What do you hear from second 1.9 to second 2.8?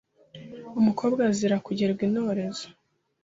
intorezo